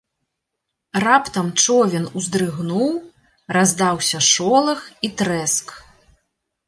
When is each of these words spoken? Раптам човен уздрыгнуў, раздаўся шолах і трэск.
Раптам 1.03 1.47
човен 1.65 2.05
уздрыгнуў, 2.21 2.89
раздаўся 3.59 4.19
шолах 4.31 4.81
і 5.09 5.13
трэск. 5.21 5.67